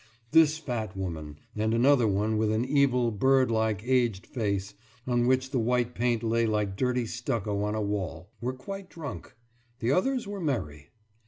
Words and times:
This 0.31 0.57
fat 0.57 0.97
woman, 0.97 1.37
and 1.55 1.75
another 1.75 2.07
one 2.07 2.35
with 2.39 2.51
an 2.51 2.65
evil 2.65 3.11
bird 3.11 3.51
like 3.51 3.83
aged 3.85 4.25
face, 4.25 4.73
on 5.05 5.27
which 5.27 5.51
the 5.51 5.59
white 5.59 5.93
paint 5.93 6.23
lay 6.23 6.47
like 6.47 6.75
dirty 6.75 7.05
stucco 7.05 7.61
on 7.61 7.75
a 7.75 7.83
wall, 7.83 8.31
were 8.41 8.53
quite 8.53 8.89
drunk; 8.89 9.35
the 9.77 9.91
others 9.91 10.25
were 10.27 10.41
merry. 10.41 10.89